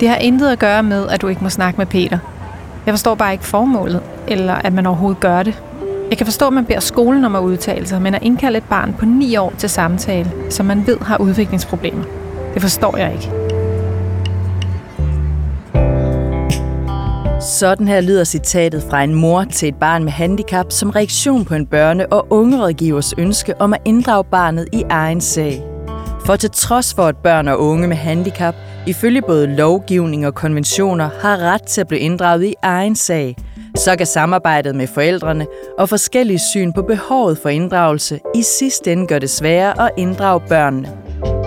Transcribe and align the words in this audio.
Det 0.00 0.08
har 0.08 0.16
intet 0.16 0.48
at 0.48 0.58
gøre 0.58 0.82
med, 0.82 1.08
at 1.08 1.22
du 1.22 1.28
ikke 1.28 1.42
må 1.44 1.50
snakke 1.50 1.78
med 1.78 1.86
Peter. 1.86 2.18
Jeg 2.86 2.92
forstår 2.92 3.14
bare 3.14 3.32
ikke 3.32 3.44
formålet, 3.44 4.02
eller 4.28 4.54
at 4.54 4.72
man 4.72 4.86
overhovedet 4.86 5.20
gør 5.20 5.42
det. 5.42 5.62
Jeg 6.10 6.18
kan 6.18 6.26
forstå, 6.26 6.46
at 6.46 6.52
man 6.52 6.64
beder 6.64 6.80
skolen 6.80 7.24
om 7.24 7.36
at 7.36 7.40
udtale 7.40 7.86
sig, 7.86 8.02
men 8.02 8.14
at 8.14 8.22
indkalde 8.22 8.58
et 8.58 8.64
barn 8.64 8.94
på 8.98 9.04
9 9.04 9.36
år 9.36 9.52
til 9.58 9.68
samtale, 9.68 10.32
som 10.50 10.66
man 10.66 10.86
ved 10.86 10.98
har 10.98 11.18
udviklingsproblemer. 11.18 12.04
Det 12.54 12.62
forstår 12.62 12.96
jeg 12.96 13.12
ikke. 13.12 13.30
Sådan 17.40 17.88
her 17.88 18.00
lyder 18.00 18.24
citatet 18.24 18.84
fra 18.90 19.02
en 19.02 19.14
mor 19.14 19.44
til 19.44 19.68
et 19.68 19.76
barn 19.76 20.04
med 20.04 20.12
handicap 20.12 20.66
som 20.68 20.90
reaktion 20.90 21.44
på 21.44 21.54
en 21.54 21.68
børne- 21.74 22.06
og 22.10 22.26
ungerådgivers 22.30 23.14
ønske 23.18 23.60
om 23.60 23.74
at 23.74 23.80
inddrage 23.84 24.24
barnet 24.24 24.68
i 24.72 24.82
egen 24.90 25.20
sag. 25.20 25.62
For 26.24 26.36
til 26.36 26.50
trods 26.50 26.94
for, 26.94 27.06
at 27.06 27.16
børn 27.16 27.48
og 27.48 27.60
unge 27.60 27.88
med 27.88 27.96
handicap 27.96 28.54
ifølge 28.90 29.22
både 29.22 29.46
lovgivning 29.46 30.26
og 30.26 30.34
konventioner 30.34 31.10
har 31.20 31.38
ret 31.38 31.62
til 31.62 31.80
at 31.80 31.88
blive 31.88 32.00
inddraget 32.00 32.44
i 32.44 32.54
egen 32.62 32.96
sag, 32.96 33.36
så 33.76 33.96
kan 33.96 34.06
samarbejdet 34.06 34.74
med 34.74 34.86
forældrene 34.86 35.46
og 35.78 35.88
forskellige 35.88 36.38
syn 36.52 36.72
på 36.72 36.82
behovet 36.82 37.38
for 37.38 37.48
inddragelse 37.48 38.20
i 38.34 38.42
sidste 38.42 38.92
ende 38.92 39.06
gøre 39.06 39.18
det 39.18 39.30
sværere 39.30 39.86
at 39.86 39.90
inddrage 39.96 40.40
børnene. 40.48 40.88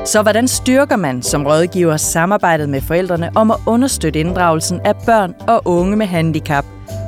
Så 0.05 0.21
hvordan 0.21 0.47
styrker 0.47 0.95
man 0.95 1.21
som 1.21 1.45
rådgiver 1.45 1.97
samarbejdet 1.97 2.69
med 2.69 2.81
forældrene 2.81 3.31
om 3.35 3.51
at 3.51 3.57
understøtte 3.67 4.19
inddragelsen 4.19 4.81
af 4.85 4.95
børn 5.05 5.33
og 5.47 5.61
unge 5.65 5.95
med 5.95 6.05
handicap, 6.05 6.65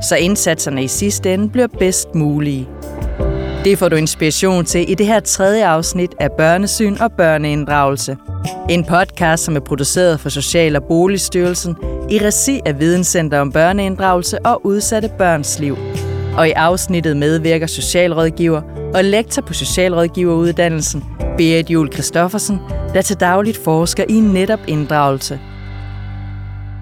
så 0.10 0.16
indsatserne 0.16 0.84
i 0.84 0.88
sidste 0.88 1.34
ende 1.34 1.50
bliver 1.50 1.68
bedst 1.68 2.16
mulige? 2.16 2.68
Det 3.66 3.80
får 3.80 3.90
du 3.90 3.96
inspiration 3.96 4.66
til 4.66 4.92
i 4.92 4.96
det 4.96 5.06
her 5.06 5.20
tredje 5.20 5.68
afsnit 5.68 6.16
af 6.20 6.32
Børnesyn 6.32 6.96
og 7.00 7.12
Børneinddragelse. 7.12 8.18
En 8.70 8.86
podcast, 8.86 9.44
som 9.44 9.56
er 9.56 9.60
produceret 9.60 10.20
for 10.20 10.30
Social- 10.30 10.76
og 10.76 10.84
Boligstyrelsen 10.84 11.76
i 12.10 12.20
regi 12.20 12.60
af 12.66 12.80
Videnscenter 12.80 13.40
om 13.40 13.52
børneinddragelse 13.52 14.46
og 14.46 14.66
udsatte 14.66 15.10
børns 15.18 15.60
liv. 15.60 15.78
Og 16.38 16.48
i 16.48 16.52
afsnittet 16.52 17.18
medvirker 17.18 17.68
socialrådgiver 17.68 18.62
og 18.96 19.04
lektor 19.04 19.42
på 19.42 19.54
Socialrådgiveruddannelsen, 19.54 21.04
Berit 21.38 21.70
Jul 21.70 21.92
Christoffersen, 21.94 22.60
der 22.94 23.02
til 23.02 23.20
dagligt 23.20 23.58
forsker 23.58 24.04
i 24.10 24.20
netop 24.20 24.60
inddragelse. 24.68 25.40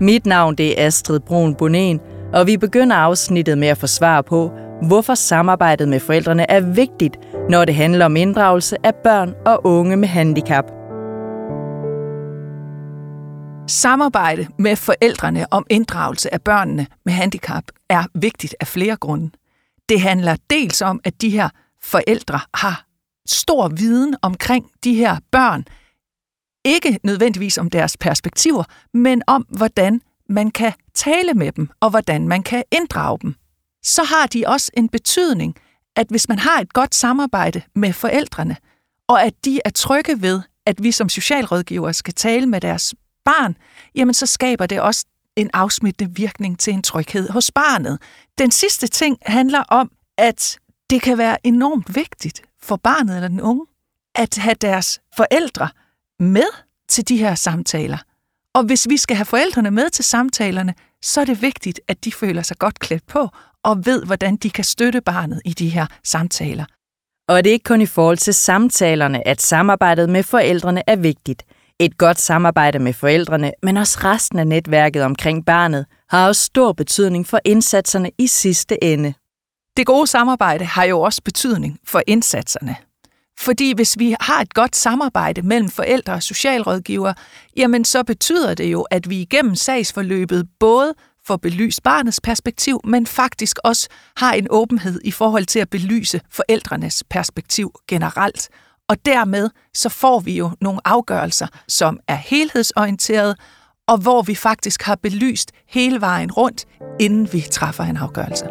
Mit 0.02 0.26
navn 0.26 0.56
det 0.56 0.82
er 0.82 0.88
Astrid 0.88 1.20
Brun 1.20 1.56
Bonen, 1.56 2.00
og 2.34 2.48
vi 2.48 2.58
begynder 2.58 2.96
afsnittet 2.96 3.58
med 3.58 3.68
at 3.68 3.78
få 3.78 3.88
svar 3.88 4.22
på, 4.22 4.52
hvorfor 4.82 5.16
samarbejdet 5.16 5.88
med 5.88 6.00
forældrene 6.00 6.52
er 6.52 6.60
vigtigt, 6.60 7.18
når 7.50 7.66
det 7.66 7.76
handler 7.76 8.06
om 8.06 8.16
inddragelse 8.16 8.78
af 8.86 8.96
børn 8.96 9.34
og 9.46 9.66
unge 9.66 9.98
med 9.98 10.08
handicap. 10.08 10.66
Samarbejde 13.68 14.48
med 14.60 14.76
forældrene 14.76 15.46
om 15.52 15.66
inddragelse 15.70 16.34
af 16.34 16.42
børnene 16.42 16.88
med 17.06 17.14
handicap 17.14 17.64
er 17.90 18.04
vigtigt 18.14 18.56
af 18.60 18.68
flere 18.68 18.96
grunde. 18.96 19.32
Det 19.90 20.02
handler 20.02 20.36
dels 20.50 20.82
om, 20.82 21.02
at 21.04 21.22
de 21.22 21.30
her 21.30 21.50
forældre 21.84 22.40
har 22.54 22.86
stor 23.28 23.68
viden 23.68 24.16
omkring 24.22 24.72
de 24.84 24.94
her 24.94 25.18
børn, 25.32 25.66
ikke 26.66 27.00
nødvendigvis 27.04 27.58
om 27.58 27.70
deres 27.70 27.98
perspektiver, 27.98 28.64
men 28.94 29.22
om, 29.28 29.46
hvordan 29.50 30.02
man 30.30 30.52
kan 30.52 30.74
tale 30.94 31.34
med 31.34 31.52
dem, 31.52 31.70
og 31.80 31.90
hvordan 31.90 32.28
man 32.28 32.44
kan 32.44 32.64
inddrage 32.72 33.20
dem. 33.22 33.36
Så 33.84 34.04
har 34.04 34.28
de 34.28 34.44
også 34.48 34.72
en 34.78 34.90
betydning, 34.90 35.56
at 35.96 36.08
hvis 36.10 36.30
man 36.30 36.40
har 36.40 36.60
et 36.60 36.74
godt 36.74 36.96
samarbejde 36.96 37.62
med 37.76 37.94
forældrene, 37.94 38.58
og 39.08 39.24
at 39.24 39.34
de 39.46 39.62
er 39.66 39.70
trygge 39.70 40.22
ved, 40.22 40.42
at 40.66 40.84
vi 40.84 40.92
som 40.92 41.10
socialrådgivere 41.10 41.94
skal 41.94 42.14
tale 42.14 42.46
med 42.46 42.62
deres 42.62 42.96
barn, 43.26 43.58
jamen 43.96 44.14
så 44.14 44.26
skaber 44.26 44.66
det 44.66 44.82
også 44.82 45.06
en 45.36 45.50
afsmittende 45.54 46.16
virkning 46.16 46.60
til 46.60 46.74
en 46.74 46.82
tryghed 46.82 47.30
hos 47.30 47.52
barnet. 47.52 48.00
Den 48.38 48.52
sidste 48.52 48.88
ting 48.88 49.18
handler 49.26 49.64
om, 49.64 49.92
at 50.18 50.60
det 50.90 51.02
kan 51.02 51.18
være 51.18 51.38
enormt 51.48 51.96
vigtigt 51.96 52.42
for 52.62 52.76
barnet 52.76 53.16
eller 53.16 53.28
den 53.28 53.42
unge, 53.42 53.66
at 54.16 54.36
have 54.38 54.56
deres 54.62 55.02
forældre 55.16 55.70
med 56.20 56.48
til 56.90 57.08
de 57.08 57.18
her 57.18 57.36
samtaler. 57.36 57.98
Og 58.54 58.64
hvis 58.64 58.90
vi 58.90 58.98
skal 58.98 59.16
have 59.16 59.26
forældrene 59.26 59.72
med 59.72 59.90
til 59.90 60.06
samtalerne, 60.06 60.74
så 61.02 61.22
er 61.22 61.26
det 61.26 61.42
vigtigt, 61.42 61.80
at 61.88 62.06
de 62.06 62.12
føler 62.12 62.42
sig 62.42 62.58
godt 62.58 62.80
klædt 62.80 63.08
på 63.08 63.30
og 63.64 63.86
ved, 63.86 64.06
hvordan 64.06 64.36
de 64.36 64.50
kan 64.50 64.64
støtte 64.64 65.02
barnet 65.02 65.42
i 65.46 65.54
de 65.54 65.70
her 65.70 65.86
samtaler. 66.04 66.66
Og 67.28 67.44
det 67.44 67.50
er 67.50 67.54
ikke 67.54 67.64
kun 67.64 67.82
i 67.82 67.86
forhold 67.86 68.18
til 68.18 68.34
samtalerne, 68.34 69.28
at 69.28 69.42
samarbejdet 69.42 70.10
med 70.10 70.24
forældrene 70.24 70.84
er 70.88 70.96
vigtigt. 70.96 71.44
Et 71.80 71.98
godt 71.98 72.20
samarbejde 72.20 72.80
med 72.80 72.94
forældrene, 72.94 73.52
men 73.64 73.78
også 73.78 74.00
resten 74.04 74.40
af 74.40 74.48
netværket 74.48 75.04
omkring 75.04 75.46
barnet, 75.46 75.86
har 76.10 76.28
også 76.28 76.44
stor 76.44 76.74
betydning 76.74 77.28
for 77.28 77.40
indsatserne 77.46 78.12
i 78.18 78.28
sidste 78.28 78.84
ende. 78.84 79.14
Det 79.78 79.86
gode 79.86 80.08
samarbejde 80.08 80.66
har 80.66 80.84
jo 80.84 81.02
også 81.02 81.22
betydning 81.26 81.80
for 81.88 82.02
indsatserne. 82.08 82.76
Fordi 83.40 83.74
hvis 83.76 84.00
vi 84.00 84.16
har 84.20 84.42
et 84.42 84.54
godt 84.54 84.76
samarbejde 84.76 85.42
mellem 85.42 85.70
forældre 85.70 86.14
og 86.14 86.24
socialrådgiver, 86.24 87.14
jamen 87.58 87.86
så 87.86 88.04
betyder 88.04 88.54
det 88.54 88.72
jo, 88.72 88.82
at 88.82 89.10
vi 89.10 89.22
igennem 89.22 89.56
sagsforløbet 89.56 90.48
både 90.60 90.94
får 91.28 91.38
belyst 91.38 91.84
barnets 91.84 92.22
perspektiv, 92.22 92.82
men 92.84 93.08
faktisk 93.08 93.58
også 93.64 93.88
har 94.18 94.34
en 94.34 94.48
åbenhed 94.50 95.02
i 95.04 95.12
forhold 95.12 95.46
til 95.46 95.60
at 95.60 95.70
belyse 95.70 96.22
forældrenes 96.30 97.04
perspektiv 97.10 97.72
generelt. 97.88 98.50
Og 98.90 99.06
dermed 99.06 99.50
så 99.74 99.90
får 99.90 100.20
vi 100.20 100.38
jo 100.38 100.52
nogle 100.62 100.80
afgørelser, 100.86 101.48
som 101.68 102.00
er 102.08 102.16
helhedsorienterede, 102.16 103.36
og 103.88 103.98
hvor 103.98 104.22
vi 104.22 104.36
faktisk 104.36 104.82
har 104.82 104.96
belyst 104.96 105.52
hele 105.68 106.02
vejen 106.02 106.32
rundt, 106.32 106.66
inden 107.00 107.34
vi 107.34 107.42
træffer 107.52 107.84
en 107.84 107.98
afgørelse. 107.98 108.46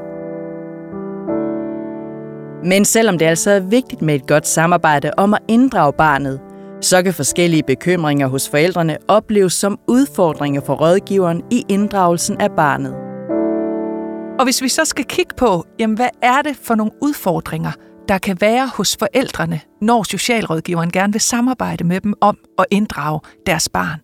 Men 2.65 2.85
selvom 2.85 3.19
det 3.19 3.27
altså 3.27 3.51
er 3.51 3.61
vigtigt 3.61 4.03
med 4.03 4.15
et 4.15 4.27
godt 4.27 4.47
samarbejde 4.47 5.11
om 5.17 5.35
at 5.35 5.41
inddrage 5.49 5.93
barnet, 5.93 6.41
så 6.83 7.03
kan 7.03 7.15
forskellige 7.15 7.63
bekymringer 7.63 8.27
hos 8.27 8.49
forældrene 8.49 8.97
opleves 9.09 9.53
som 9.53 9.79
udfordringer 9.89 10.61
for 10.67 10.75
rådgiveren 10.75 11.43
i 11.51 11.65
inddragelsen 11.69 12.41
af 12.41 12.51
barnet. 12.57 12.95
Og 14.39 14.45
hvis 14.45 14.63
vi 14.63 14.69
så 14.69 14.85
skal 14.85 15.05
kigge 15.05 15.35
på, 15.37 15.67
jamen 15.79 15.97
hvad 15.97 16.09
er 16.23 16.43
det 16.43 16.57
for 16.57 16.75
nogle 16.75 16.93
udfordringer, 17.03 17.73
der 18.09 18.19
kan 18.19 18.41
være 18.41 18.71
hos 18.75 18.97
forældrene, 18.97 19.61
når 19.81 20.03
socialrådgiveren 20.03 20.91
gerne 20.91 21.13
vil 21.13 21.21
samarbejde 21.21 21.85
med 21.85 22.01
dem 22.01 22.15
om 22.21 22.39
at 22.59 22.65
inddrage 22.71 23.21
deres 23.47 23.69
barn, 23.69 24.01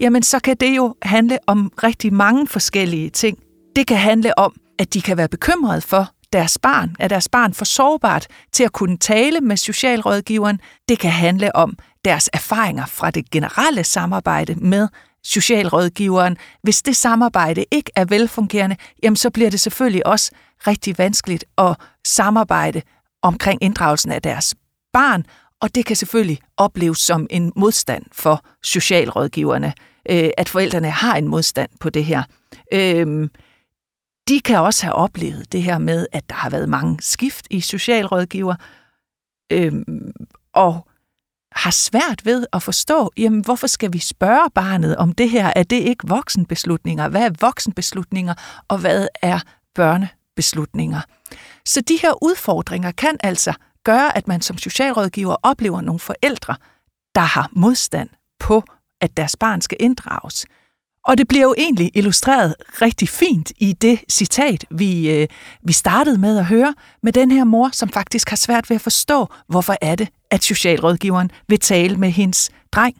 jamen 0.00 0.22
så 0.22 0.38
kan 0.40 0.56
det 0.56 0.76
jo 0.76 0.94
handle 1.02 1.38
om 1.46 1.72
rigtig 1.82 2.14
mange 2.14 2.46
forskellige 2.46 3.10
ting. 3.10 3.38
Det 3.76 3.86
kan 3.86 3.96
handle 3.96 4.38
om, 4.38 4.54
at 4.78 4.94
de 4.94 5.02
kan 5.02 5.16
være 5.16 5.28
bekymrede 5.28 5.80
for, 5.80 6.10
deres 6.32 6.58
barn, 6.58 6.96
er 6.98 7.08
deres 7.08 7.28
barn 7.28 7.54
for 7.54 7.64
sårbart 7.64 8.26
til 8.52 8.64
at 8.64 8.72
kunne 8.72 8.96
tale 8.96 9.40
med 9.40 9.56
socialrådgiveren. 9.56 10.60
Det 10.88 10.98
kan 10.98 11.10
handle 11.10 11.56
om 11.56 11.78
deres 12.04 12.30
erfaringer 12.32 12.86
fra 12.86 13.10
det 13.10 13.30
generelle 13.30 13.84
samarbejde 13.84 14.54
med 14.54 14.88
socialrådgiveren. 15.24 16.36
Hvis 16.62 16.82
det 16.82 16.96
samarbejde 16.96 17.64
ikke 17.70 17.90
er 17.96 18.04
velfungerende, 18.04 18.76
jamen 19.02 19.16
så 19.16 19.30
bliver 19.30 19.50
det 19.50 19.60
selvfølgelig 19.60 20.06
også 20.06 20.30
rigtig 20.66 20.98
vanskeligt 20.98 21.44
at 21.58 21.76
samarbejde 22.06 22.82
omkring 23.22 23.62
inddragelsen 23.62 24.12
af 24.12 24.22
deres 24.22 24.54
barn, 24.92 25.24
og 25.60 25.74
det 25.74 25.86
kan 25.86 25.96
selvfølgelig 25.96 26.38
opleves 26.56 26.98
som 26.98 27.26
en 27.30 27.52
modstand 27.56 28.04
for 28.12 28.44
socialrådgiverne, 28.62 29.72
øh, 30.10 30.30
at 30.38 30.48
forældrene 30.48 30.90
har 30.90 31.16
en 31.16 31.28
modstand 31.28 31.70
på 31.80 31.90
det 31.90 32.04
her. 32.04 32.22
Øh, 32.72 33.28
de 34.28 34.40
kan 34.40 34.58
også 34.58 34.86
have 34.86 34.94
oplevet 34.94 35.52
det 35.52 35.62
her 35.62 35.78
med, 35.78 36.06
at 36.12 36.28
der 36.28 36.34
har 36.34 36.50
været 36.50 36.68
mange 36.68 36.98
skift 37.00 37.46
i 37.50 37.60
socialrådgiver, 37.60 38.54
øhm, 39.52 40.12
og 40.52 40.88
har 41.52 41.70
svært 41.70 42.24
ved 42.24 42.46
at 42.52 42.62
forstå, 42.62 43.10
jamen 43.16 43.40
hvorfor 43.40 43.66
skal 43.66 43.92
vi 43.92 43.98
spørge 43.98 44.50
barnet 44.54 44.96
om 44.96 45.12
det 45.12 45.30
her? 45.30 45.52
Er 45.56 45.62
det 45.62 45.76
ikke 45.76 46.08
voksenbeslutninger? 46.08 47.08
Hvad 47.08 47.22
er 47.22 47.30
voksenbeslutninger, 47.40 48.34
og 48.68 48.78
hvad 48.78 49.08
er 49.22 49.40
børnebeslutninger? 49.74 51.00
Så 51.64 51.80
de 51.80 51.98
her 52.02 52.22
udfordringer 52.22 52.92
kan 52.92 53.16
altså 53.20 53.52
gøre, 53.84 54.16
at 54.16 54.28
man 54.28 54.40
som 54.40 54.58
socialrådgiver 54.58 55.36
oplever 55.42 55.80
nogle 55.80 55.98
forældre, 55.98 56.56
der 57.14 57.20
har 57.20 57.48
modstand 57.52 58.08
på, 58.38 58.64
at 59.00 59.16
deres 59.16 59.36
barn 59.36 59.60
skal 59.60 59.76
inddrages. 59.80 60.46
Og 61.08 61.18
det 61.18 61.28
bliver 61.28 61.42
jo 61.42 61.54
egentlig 61.58 61.90
illustreret 61.94 62.54
rigtig 62.82 63.08
fint 63.08 63.52
i 63.58 63.72
det 63.72 64.00
citat, 64.10 64.64
vi, 64.70 65.10
øh, 65.10 65.28
vi 65.62 65.72
startede 65.72 66.18
med 66.18 66.38
at 66.38 66.44
høre, 66.44 66.74
med 67.02 67.12
den 67.12 67.30
her 67.30 67.44
mor, 67.44 67.70
som 67.72 67.88
faktisk 67.88 68.28
har 68.28 68.36
svært 68.36 68.70
ved 68.70 68.74
at 68.74 68.80
forstå, 68.80 69.26
hvorfor 69.48 69.76
er 69.80 69.94
det, 69.94 70.08
at 70.30 70.44
socialrådgiveren 70.44 71.30
vil 71.48 71.60
tale 71.60 71.96
med 71.96 72.10
hendes 72.10 72.50
dreng. 72.72 72.96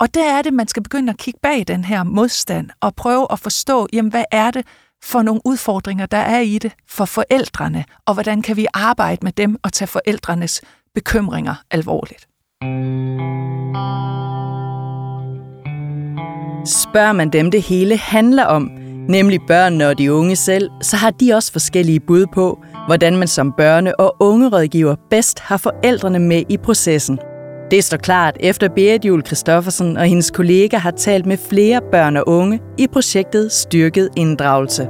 Og 0.00 0.14
der 0.14 0.38
er 0.38 0.42
det, 0.42 0.52
man 0.52 0.68
skal 0.68 0.82
begynde 0.82 1.10
at 1.10 1.18
kigge 1.18 1.40
bag 1.42 1.64
den 1.68 1.84
her 1.84 2.02
modstand 2.02 2.70
og 2.80 2.94
prøve 2.94 3.26
at 3.30 3.38
forstå, 3.38 3.88
jamen 3.92 4.10
hvad 4.10 4.24
er 4.32 4.50
det 4.50 4.66
for 5.04 5.22
nogle 5.22 5.40
udfordringer, 5.44 6.06
der 6.06 6.18
er 6.18 6.40
i 6.40 6.58
det 6.58 6.72
for 6.88 7.04
forældrene, 7.04 7.84
og 8.06 8.14
hvordan 8.14 8.42
kan 8.42 8.56
vi 8.56 8.66
arbejde 8.74 9.20
med 9.22 9.32
dem 9.32 9.56
og 9.62 9.72
tage 9.72 9.88
forældrenes 9.88 10.62
bekymringer 10.94 11.54
alvorligt. 11.70 12.28
Spørger 16.66 17.12
man 17.12 17.30
dem, 17.30 17.50
det 17.50 17.62
hele 17.62 17.96
handler 17.96 18.44
om, 18.44 18.70
nemlig 19.08 19.40
børnene 19.48 19.88
og 19.88 19.98
de 19.98 20.12
unge 20.12 20.36
selv, 20.36 20.70
så 20.82 20.96
har 20.96 21.10
de 21.10 21.34
også 21.34 21.52
forskellige 21.52 22.00
bud 22.00 22.26
på, 22.34 22.58
hvordan 22.86 23.16
man 23.16 23.28
som 23.28 23.54
børne- 23.60 23.92
og 23.98 24.16
ungerådgiver 24.20 24.96
bedst 25.10 25.40
har 25.40 25.56
forældrene 25.56 26.18
med 26.18 26.42
i 26.48 26.56
processen. 26.56 27.18
Det 27.70 27.84
står 27.84 27.96
klart 27.96 28.36
efter 28.40 28.68
Berit 28.68 29.04
Jul 29.04 29.26
Christoffersen 29.26 29.96
og 29.96 30.04
hendes 30.04 30.30
kollega 30.30 30.76
har 30.76 30.90
talt 30.90 31.26
med 31.26 31.36
flere 31.50 31.80
børn 31.92 32.16
og 32.16 32.28
unge 32.28 32.60
i 32.78 32.86
projektet 32.86 33.52
Styrket 33.52 34.08
Inddragelse. 34.16 34.84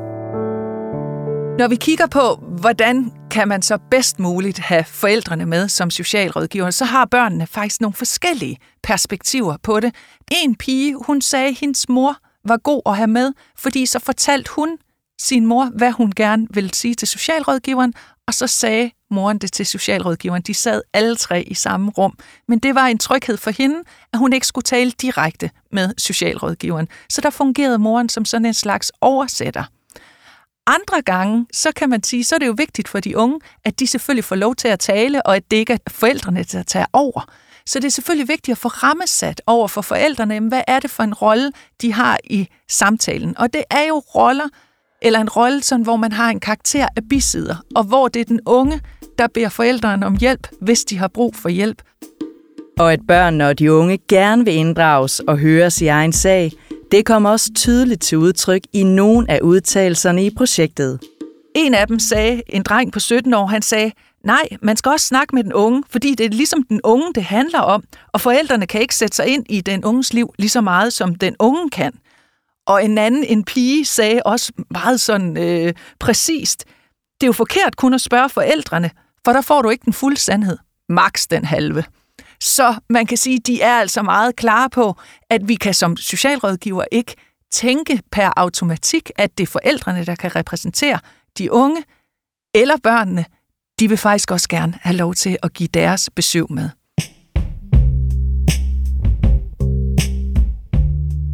Når 1.59 1.69
vi 1.69 1.77
kigger 1.77 2.07
på, 2.07 2.43
hvordan 2.61 3.13
kan 3.31 3.49
man 3.49 3.63
så 3.63 3.79
bedst 3.91 4.21
muligt 4.21 4.59
have 4.59 4.85
forældrene 4.85 5.47
med 5.47 5.69
som 5.69 5.91
socialrådgiver, 5.91 6.71
så 6.71 6.85
har 6.85 7.05
børnene 7.05 7.47
faktisk 7.47 7.81
nogle 7.81 7.95
forskellige 7.95 8.59
perspektiver 8.83 9.57
på 9.63 9.81
det. 9.81 9.95
En 10.33 10.55
pige, 10.55 10.97
hun 11.07 11.21
sagde, 11.21 11.49
at 11.49 11.55
hendes 11.55 11.89
mor 11.89 12.17
var 12.45 12.57
god 12.57 12.83
at 12.87 12.97
have 12.97 13.07
med, 13.07 13.33
fordi 13.59 13.87
så 13.87 13.99
fortalte 13.99 14.51
hun 14.57 14.79
sin 15.21 15.47
mor, 15.47 15.65
hvad 15.65 15.93
hun 15.93 16.13
gerne 16.17 16.47
ville 16.51 16.75
sige 16.75 16.95
til 16.95 17.09
socialrådgiveren, 17.09 17.95
og 18.27 18.35
så 18.35 18.47
sagde 18.47 18.91
moren 19.11 19.39
det 19.39 19.53
til 19.53 19.67
socialrådgiveren. 19.67 20.43
De 20.43 20.55
sad 20.55 20.83
alle 20.95 21.17
tre 21.17 21.43
i 21.43 21.55
samme 21.55 21.91
rum, 21.91 22.19
men 22.49 22.59
det 22.59 22.75
var 22.75 22.87
en 22.87 22.99
tryghed 22.99 23.37
for 23.37 23.51
hende, 23.51 23.83
at 24.13 24.19
hun 24.19 24.33
ikke 24.33 24.47
skulle 24.47 24.65
tale 24.65 24.91
direkte 24.91 25.51
med 25.73 25.95
socialrådgiveren. 25.99 26.89
Så 27.09 27.21
der 27.21 27.31
fungerede 27.31 27.79
moren 27.79 28.09
som 28.09 28.25
sådan 28.25 28.47
en 28.47 28.55
slags 28.55 28.93
oversætter. 29.01 29.65
Andre 30.67 31.03
gange, 31.03 31.47
så 31.53 31.73
kan 31.77 31.89
man 31.91 32.03
sige, 32.03 32.25
så 32.25 32.35
er 32.35 32.39
det 32.39 32.47
jo 32.47 32.55
vigtigt 32.57 32.89
for 32.89 33.01
de 33.01 33.17
unge, 33.17 33.41
at 33.65 33.81
de 33.81 33.87
selvfølgelig 33.87 34.25
får 34.25 34.37
lov 34.37 34.55
til 34.55 34.69
at 34.69 34.79
tale, 34.79 35.27
og 35.27 35.37
at 35.37 35.51
det 35.51 35.57
ikke 35.57 35.73
er 35.73 35.79
forældrene, 35.89 36.43
der 36.43 36.63
tager 36.63 36.87
over. 36.93 37.31
Så 37.67 37.79
det 37.79 37.87
er 37.87 37.91
selvfølgelig 37.91 38.29
vigtigt 38.29 38.53
at 38.53 38.59
få 38.59 38.69
rammesat 38.69 39.43
over 39.47 39.69
for 39.69 39.83
forældrene, 39.83 40.41
hvad 40.41 40.63
er 40.69 40.81
det 40.81 40.91
for 40.91 41.03
en 41.03 41.15
rolle, 41.15 41.53
de 41.83 41.93
har 41.93 42.19
i 42.25 42.49
samtalen. 42.69 43.39
Og 43.39 43.53
det 43.53 43.65
er 43.71 43.83
jo 43.89 43.99
roller, 43.99 44.49
eller 45.03 45.21
en 45.21 45.29
rolle, 45.29 45.63
sådan, 45.63 45.83
hvor 45.83 45.97
man 45.97 46.13
har 46.13 46.31
en 46.31 46.41
karakter 46.41 46.89
af 46.97 47.03
bisider, 47.11 47.57
og 47.75 47.85
hvor 47.85 48.09
det 48.09 48.21
er 48.21 48.25
den 48.25 48.41
unge, 48.47 48.81
der 49.19 49.27
beder 49.27 49.49
forældrene 49.49 50.07
om 50.07 50.17
hjælp, 50.17 50.49
hvis 50.61 50.85
de 50.85 50.99
har 50.99 51.09
brug 51.09 51.37
for 51.37 51.49
hjælp. 51.49 51.83
Og 52.79 52.93
at 52.93 53.01
børn 53.09 53.41
og 53.41 53.59
de 53.59 53.73
unge 53.73 53.99
gerne 54.09 54.45
vil 54.45 54.55
inddrages 54.55 55.21
og 55.21 55.39
høres 55.39 55.83
i 55.83 55.87
egen 55.87 56.13
sag, 56.13 56.53
det 56.91 57.07
kommer 57.07 57.31
også 57.31 57.51
tydeligt 57.57 58.03
til 58.03 58.19
udtryk 58.19 58.63
i 58.73 58.83
nogle 58.83 59.31
af 59.31 59.41
udtalelserne 59.43 60.27
i 60.27 60.31
projektet. 60.37 61.01
En 61.55 61.75
af 61.75 61.87
dem 61.87 61.99
sagde, 61.99 62.43
en 62.49 62.63
dreng 62.63 62.93
på 62.93 63.01
17 63.01 63.35
år, 63.35 63.47
han 63.47 63.63
sagde, 63.63 63.93
nej, 64.25 64.49
man 64.63 64.77
skal 64.77 64.91
også 64.91 65.07
snakke 65.07 65.35
med 65.35 65.45
den 65.45 65.53
unge, 65.53 65.83
fordi 65.91 66.15
det 66.15 66.27
er 66.27 66.31
ligesom 66.31 66.63
den 66.63 66.81
unge, 66.85 67.15
det 67.15 67.25
handler 67.25 67.61
om, 67.61 67.85
og 68.13 68.21
forældrene 68.21 68.67
kan 68.67 68.81
ikke 68.81 68.95
sætte 68.95 69.17
sig 69.17 69.27
ind 69.27 69.47
i 69.49 69.61
den 69.61 69.85
unges 69.85 70.13
liv 70.13 70.35
lige 70.39 70.51
så 70.51 70.61
meget, 70.61 70.93
som 70.93 71.15
den 71.15 71.37
unge 71.39 71.71
kan. 71.71 71.93
Og 72.67 72.85
en 72.85 72.99
anden, 72.99 73.25
en 73.25 73.45
pige, 73.45 73.85
sagde 73.85 74.23
også 74.25 74.53
meget 74.71 75.01
sådan 75.01 75.37
øh, 75.37 75.75
præcist, 76.01 76.65
det 77.21 77.23
er 77.23 77.29
jo 77.29 77.33
forkert 77.33 77.77
kun 77.77 77.95
at 77.95 78.01
spørge 78.01 78.29
forældrene, 78.29 78.91
for 79.25 79.33
der 79.33 79.41
får 79.41 79.63
du 79.63 79.71
ikke 79.71 79.85
den 79.85 79.93
fulde 79.93 80.21
sandhed. 80.21 80.59
Max 80.89 81.27
den 81.31 81.45
halve. 81.45 81.85
Så 82.41 82.75
man 82.91 83.07
kan 83.07 83.17
sige, 83.17 83.39
de 83.39 83.63
er 83.63 83.75
altså 83.75 84.03
meget 84.03 84.37
klare 84.37 84.71
på, 84.71 84.97
at 85.31 85.49
vi 85.49 85.55
kan 85.55 85.75
som 85.75 85.97
socialrådgiver 85.97 86.85
ikke 86.93 87.15
tænke 87.53 88.01
per 88.13 88.33
automatik, 88.37 89.11
at 89.17 89.39
det 89.39 89.43
er 89.45 89.51
forældrene, 89.51 90.05
der 90.05 90.15
kan 90.15 90.37
repræsentere 90.37 90.99
de 91.39 91.53
unge 91.53 91.85
eller 92.55 92.77
børnene. 92.83 93.25
De 93.81 93.89
vil 93.89 93.99
faktisk 93.99 94.31
også 94.31 94.49
gerne 94.49 94.75
have 94.81 94.97
lov 94.97 95.15
til 95.15 95.37
at 95.43 95.53
give 95.53 95.69
deres 95.75 96.11
besøg 96.11 96.53
med. 96.53 96.69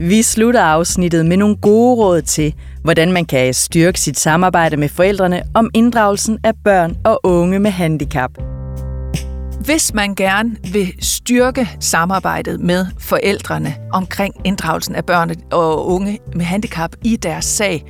Vi 0.09 0.23
slutter 0.23 0.63
afsnittet 0.63 1.27
med 1.27 1.37
nogle 1.37 1.57
gode 1.57 1.97
råd 1.97 2.23
til, 2.23 2.55
hvordan 2.83 3.13
man 3.13 3.25
kan 3.25 3.55
styrke 3.55 4.01
sit 4.01 4.19
samarbejde 4.19 4.77
med 4.77 4.89
forældrene 4.89 5.43
om 5.55 5.71
inddragelsen 5.75 6.39
af 6.45 6.53
børn 6.65 6.97
og 7.05 7.21
unge 7.25 7.59
med 7.59 7.71
handicap. 7.71 8.31
Hvis 9.65 9.95
man 9.95 10.15
gerne 10.15 10.57
vil 10.73 10.95
styrke 11.01 11.69
samarbejdet 11.81 12.61
med 12.61 12.87
forældrene 12.99 13.75
omkring 13.93 14.35
inddragelsen 14.45 14.95
af 14.95 15.07
børn 15.07 15.31
og 15.53 15.87
unge 15.87 16.19
med 16.35 16.45
handicap 16.45 16.97
i 17.05 17.17
deres 17.17 17.45
sag, 17.45 17.85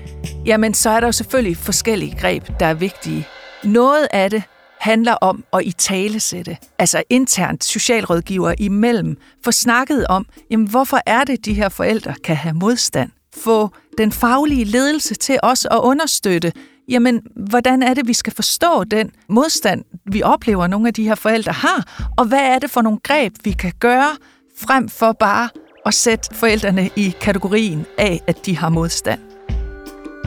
jamen 0.46 0.74
så 0.74 0.90
er 0.90 1.00
der 1.00 1.06
jo 1.06 1.12
selvfølgelig 1.12 1.56
forskellige 1.56 2.16
greb, 2.20 2.48
der 2.60 2.66
er 2.66 2.74
vigtige. 2.74 3.26
Noget 3.64 4.08
af 4.12 4.30
det 4.30 4.42
handler 4.80 5.12
om 5.12 5.44
at 5.52 5.60
i 5.64 5.72
talesætte, 5.72 6.56
altså 6.78 7.02
internt 7.10 7.64
socialrådgiver 7.64 8.54
imellem, 8.58 9.16
få 9.44 9.52
snakket 9.52 10.06
om, 10.06 10.26
jamen 10.50 10.68
hvorfor 10.68 10.98
er 11.06 11.24
det, 11.24 11.44
de 11.44 11.54
her 11.54 11.68
forældre 11.68 12.14
kan 12.24 12.36
have 12.36 12.54
modstand? 12.54 13.10
Få 13.36 13.68
den 13.98 14.12
faglige 14.12 14.64
ledelse 14.64 15.14
til 15.14 15.38
også 15.42 15.68
at 15.68 15.80
understøtte, 15.82 16.52
jamen 16.88 17.22
hvordan 17.48 17.82
er 17.82 17.94
det, 17.94 18.08
vi 18.08 18.12
skal 18.12 18.32
forstå 18.32 18.84
den 18.84 19.10
modstand, 19.28 19.84
vi 20.06 20.22
oplever, 20.22 20.66
nogle 20.66 20.88
af 20.88 20.94
de 20.94 21.04
her 21.04 21.14
forældre 21.14 21.52
har, 21.52 22.10
og 22.18 22.24
hvad 22.24 22.42
er 22.42 22.58
det 22.58 22.70
for 22.70 22.82
nogle 22.82 22.98
greb, 23.02 23.34
vi 23.44 23.52
kan 23.52 23.72
gøre, 23.80 24.16
frem 24.58 24.88
for 24.88 25.12
bare 25.12 25.48
at 25.86 25.94
sætte 25.94 26.34
forældrene 26.34 26.90
i 26.96 27.14
kategorien 27.20 27.86
af, 27.98 28.20
at 28.26 28.46
de 28.46 28.58
har 28.58 28.68
modstand 28.68 29.20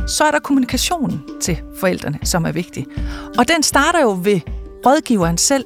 så 0.08 0.24
er 0.24 0.32
der 0.32 0.40
kommunikationen 0.40 1.22
til 1.42 1.58
forældrene, 1.80 2.20
som 2.24 2.46
er 2.46 2.52
vigtig. 2.52 2.86
Og 3.38 3.48
den 3.48 3.64
starter 3.64 4.02
jo 4.02 4.20
ved 4.24 4.40
rådgiveren 4.86 5.38
selv. 5.38 5.66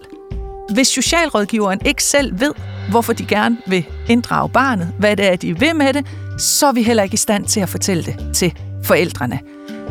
Hvis 0.73 0.87
socialrådgiveren 0.87 1.81
ikke 1.85 2.03
selv 2.03 2.39
ved, 2.39 2.53
hvorfor 2.89 3.13
de 3.13 3.25
gerne 3.25 3.57
vil 3.67 3.85
inddrage 4.07 4.49
barnet, 4.49 4.93
hvad 4.99 5.15
det 5.15 5.25
er, 5.25 5.35
de 5.35 5.59
vil 5.59 5.75
med 5.75 5.93
det, 5.93 6.05
så 6.37 6.67
er 6.67 6.71
vi 6.71 6.83
heller 6.83 7.03
ikke 7.03 7.13
i 7.13 7.17
stand 7.17 7.45
til 7.45 7.59
at 7.59 7.69
fortælle 7.69 8.03
det 8.03 8.35
til 8.35 8.53
forældrene. 8.83 9.39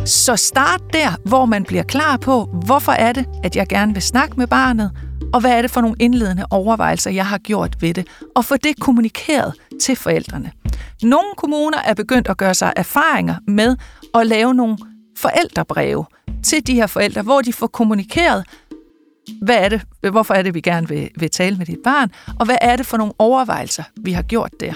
Så 0.09 0.37
start 0.37 0.83
der, 0.93 1.29
hvor 1.29 1.45
man 1.45 1.65
bliver 1.65 1.83
klar 1.83 2.17
på, 2.17 2.45
hvorfor 2.67 2.93
er 2.93 3.13
det, 3.13 3.27
at 3.45 3.57
jeg 3.57 3.67
gerne 3.69 3.93
vil 3.93 4.03
snakke 4.03 4.35
med 4.37 4.47
barnet, 4.47 4.91
og 5.33 5.41
hvad 5.41 5.51
er 5.51 5.63
det 5.63 5.71
for 5.71 5.81
nogle 5.81 5.97
indledende 5.99 6.45
overvejelser, 6.51 7.11
jeg 7.11 7.27
har 7.27 7.39
gjort 7.39 7.77
ved 7.83 7.95
det, 7.95 8.07
og 8.37 8.45
få 8.45 8.57
det 8.57 8.81
kommunikeret 8.81 9.55
til 9.83 9.97
forældrene. 9.97 10.53
Nogle 11.03 11.35
kommuner 11.37 11.79
er 11.79 11.95
begyndt 11.95 12.29
at 12.29 12.37
gøre 12.37 12.55
sig 12.55 12.73
erfaringer 12.77 13.35
med 13.47 13.77
at 14.15 14.27
lave 14.27 14.55
nogle 14.55 14.79
forældrebreve 15.17 16.05
til 16.43 16.67
de 16.67 16.75
her 16.75 16.87
forældre, 16.87 17.23
hvor 17.23 17.41
de 17.41 17.53
får 17.53 17.67
kommunikeret, 17.67 18.45
hvad 19.43 19.57
er 19.57 19.69
det, 19.69 19.83
hvorfor 20.11 20.35
er 20.35 20.43
det, 20.43 20.55
vi 20.55 20.61
gerne 20.61 20.89
vil, 20.89 21.11
vil 21.17 21.31
tale 21.31 21.57
med 21.57 21.67
dit 21.67 21.81
barn, 21.85 22.11
og 22.41 22.47
hvad 22.47 22.59
er 22.61 22.77
det 22.77 22.87
for 22.87 22.97
nogle 22.97 23.13
overvejelser, 23.19 23.83
vi 23.97 24.13
har 24.13 24.23
gjort 24.23 24.53
der. 24.61 24.75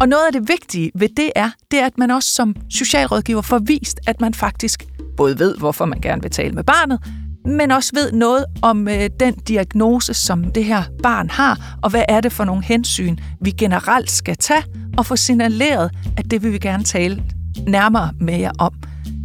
Og 0.00 0.08
noget 0.08 0.26
af 0.26 0.32
det 0.32 0.48
vigtige 0.48 0.90
ved 0.94 1.08
det 1.16 1.30
er, 1.36 1.50
det 1.70 1.80
er, 1.80 1.86
at 1.86 1.98
man 1.98 2.10
også 2.10 2.32
som 2.32 2.56
socialrådgiver 2.70 3.42
får 3.42 3.58
vist, 3.58 4.00
at 4.06 4.20
man 4.20 4.34
faktisk 4.34 4.84
både 5.16 5.38
ved, 5.38 5.56
hvorfor 5.58 5.84
man 5.84 6.00
gerne 6.00 6.22
vil 6.22 6.30
tale 6.30 6.52
med 6.52 6.64
barnet, 6.64 7.00
men 7.44 7.70
også 7.70 7.90
ved 7.94 8.12
noget 8.12 8.44
om 8.62 8.88
øh, 8.88 9.10
den 9.20 9.34
diagnose, 9.34 10.14
som 10.14 10.44
det 10.44 10.64
her 10.64 10.82
barn 11.02 11.30
har, 11.30 11.76
og 11.82 11.90
hvad 11.90 12.02
er 12.08 12.20
det 12.20 12.32
for 12.32 12.44
nogle 12.44 12.64
hensyn, 12.64 13.16
vi 13.40 13.50
generelt 13.50 14.10
skal 14.10 14.36
tage, 14.36 14.64
og 14.98 15.06
få 15.06 15.16
signaleret, 15.16 15.90
at 16.16 16.30
det 16.30 16.42
vil 16.42 16.52
vi 16.52 16.58
gerne 16.58 16.84
tale 16.84 17.22
nærmere 17.66 18.10
med 18.20 18.38
jer 18.38 18.52
om. 18.58 18.72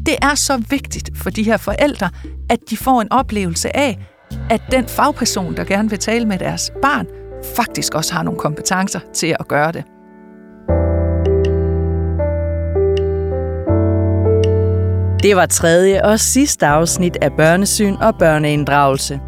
Det 0.05 0.15
er 0.21 0.35
så 0.35 0.63
vigtigt 0.69 1.17
for 1.17 1.29
de 1.29 1.43
her 1.43 1.57
forældre, 1.57 2.09
at 2.49 2.59
de 2.69 2.77
får 2.77 3.01
en 3.01 3.11
oplevelse 3.11 3.75
af, 3.77 3.99
at 4.49 4.61
den 4.71 4.87
fagperson, 4.87 5.57
der 5.57 5.63
gerne 5.63 5.89
vil 5.89 5.99
tale 5.99 6.25
med 6.25 6.39
deres 6.39 6.71
barn, 6.81 7.07
faktisk 7.55 7.95
også 7.95 8.13
har 8.13 8.23
nogle 8.23 8.39
kompetencer 8.39 8.99
til 9.13 9.35
at 9.39 9.47
gøre 9.47 9.71
det. 9.71 9.83
Det 15.23 15.35
var 15.35 15.45
tredje 15.45 16.05
og 16.05 16.19
sidste 16.19 16.65
afsnit 16.65 17.17
af 17.21 17.31
Børnesyn 17.33 17.95
og 17.95 18.15
Børneinddragelse. 18.19 19.19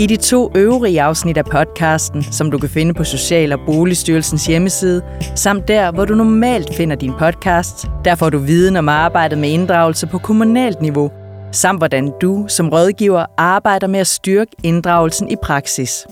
I 0.00 0.06
de 0.06 0.16
to 0.16 0.52
øvrige 0.54 1.02
afsnit 1.02 1.36
af 1.36 1.44
podcasten, 1.44 2.22
som 2.22 2.50
du 2.50 2.58
kan 2.58 2.68
finde 2.68 2.94
på 2.94 3.04
Social- 3.04 3.52
og 3.52 3.58
Boligstyrelsens 3.66 4.46
hjemmeside, 4.46 5.02
samt 5.34 5.68
der, 5.68 5.92
hvor 5.92 6.04
du 6.04 6.14
normalt 6.14 6.74
finder 6.74 6.96
din 6.96 7.12
podcast, 7.18 7.86
der 8.04 8.14
får 8.14 8.30
du 8.30 8.38
viden 8.38 8.76
om 8.76 8.88
arbejdet 8.88 9.38
med 9.38 9.48
inddragelse 9.48 10.06
på 10.06 10.18
kommunalt 10.18 10.82
niveau, 10.82 11.10
samt 11.52 11.80
hvordan 11.80 12.12
du 12.20 12.44
som 12.48 12.68
rådgiver 12.68 13.26
arbejder 13.36 13.86
med 13.86 14.00
at 14.00 14.06
styrke 14.06 14.52
inddragelsen 14.62 15.30
i 15.30 15.36
praksis. 15.42 16.06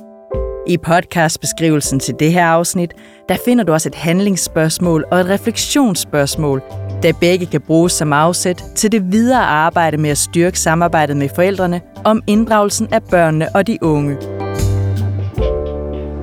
I 0.67 0.79
podcastbeskrivelsen 0.79 2.01
til 2.01 2.15
det 2.19 2.33
her 2.33 2.47
afsnit, 2.47 2.95
der 3.29 3.37
finder 3.45 3.65
du 3.65 3.73
også 3.73 3.89
et 3.89 3.95
handlingsspørgsmål 3.95 5.05
og 5.11 5.21
et 5.21 5.29
refleksionsspørgsmål, 5.29 6.63
der 7.03 7.13
begge 7.21 7.47
kan 7.47 7.61
bruges 7.61 7.93
som 7.93 8.13
afsæt 8.13 8.65
til 8.75 8.93
det 8.93 9.13
videre 9.13 9.43
arbejde 9.43 9.97
med 9.97 10.11
at 10.11 10.19
styrke 10.19 10.61
samarbejdet 10.61 11.17
med 11.17 11.29
forældrene 11.35 11.81
om 12.05 12.23
inddragelsen 12.27 12.89
af 12.93 13.03
børnene 13.03 13.49
og 13.55 13.67
de 13.67 13.79
unge. 13.83 14.17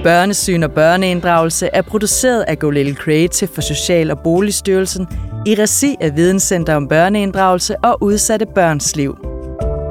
Børnesyn 0.04 0.64
og 0.64 0.72
børneinddragelse 0.72 1.70
er 1.74 1.82
produceret 1.82 2.42
af 2.48 2.60
Go 2.60 2.70
Little 2.70 2.96
Creative 2.96 3.50
for 3.54 3.62
Social- 3.62 4.12
og 4.12 4.20
Boligstyrelsen 4.20 5.08
i 5.46 5.56
regi 5.56 5.96
af 6.02 6.16
Videnscenter 6.16 6.76
om 6.76 6.88
børneinddragelse 6.88 7.76
og 7.78 8.04
udsatte 8.04 8.46
børns 8.46 8.96
liv. 8.96 9.18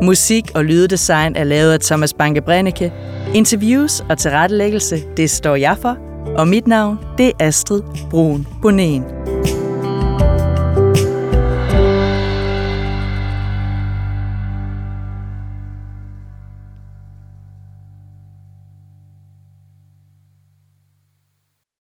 Musik 0.03 0.51
og 0.55 0.65
lyddesign 0.65 1.37
er 1.37 1.45
lavet 1.45 1.73
af 1.73 1.81
Thomas 1.81 2.15
Banke 2.15 2.41
Brenneke. 2.41 2.93
Interviews 3.35 4.05
og 4.09 4.19
tilrettelæggelse, 4.19 5.03
det 5.17 5.31
står 5.31 5.57
jeg 5.57 5.77
for. 5.83 5.97
Og 6.37 6.49
mit 6.49 6.67
navn, 6.67 6.99
det 7.19 7.27
er 7.27 7.47
Astrid 7.47 7.83
Brun 8.11 8.47
Bonen. 8.63 9.05